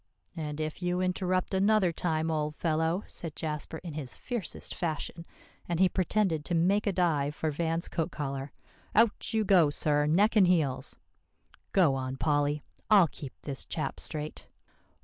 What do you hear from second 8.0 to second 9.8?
collar, "out you go,